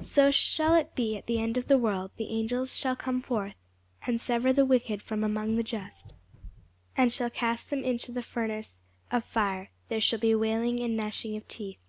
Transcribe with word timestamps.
So 0.00 0.30
shall 0.30 0.74
it 0.76 0.94
be 0.94 1.14
at 1.14 1.26
the 1.26 1.38
end 1.38 1.58
of 1.58 1.68
the 1.68 1.76
world: 1.76 2.10
the 2.16 2.30
angels 2.30 2.74
shall 2.74 2.96
come 2.96 3.20
forth, 3.20 3.52
and 4.06 4.18
sever 4.18 4.50
the 4.50 4.64
wicked 4.64 5.02
from 5.02 5.22
among 5.22 5.56
the 5.56 5.62
just, 5.62 6.14
and 6.96 7.12
shall 7.12 7.28
cast 7.28 7.68
them 7.68 7.84
into 7.84 8.10
the 8.10 8.22
furnace 8.22 8.82
of 9.12 9.24
fire: 9.26 9.72
there 9.90 10.00
shall 10.00 10.20
be 10.20 10.34
wailing 10.34 10.80
and 10.80 10.96
gnashing 10.96 11.36
of 11.36 11.46
teeth. 11.48 11.86